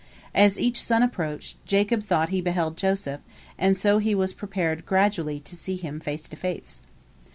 [0.33, 3.21] As each son approached, Jacob thought he beheld Joseph,
[3.55, 6.81] and so he was prepared gradually to see him face to face.